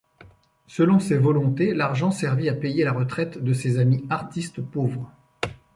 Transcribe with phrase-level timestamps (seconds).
[0.65, 5.11] Selon ses volontés l'argent servit à payer la retraite de ses amis artistes pauvres.